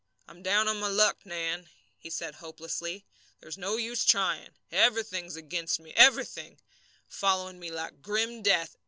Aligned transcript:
"I'm 0.27 0.41
down 0.41 0.67
on 0.67 0.79
my 0.79 0.87
luck, 0.87 1.27
Nan," 1.27 1.69
he 1.99 2.09
said, 2.09 2.33
hopelessly. 2.33 3.05
"There's 3.39 3.55
no 3.55 3.77
use 3.77 4.03
trying. 4.03 4.49
Everything's 4.71 5.35
against 5.35 5.79
me, 5.79 5.93
everything 5.95 6.59
following 7.07 7.59
me 7.59 7.69
like 7.69 8.01
grim 8.01 8.41
death. 8.41 8.77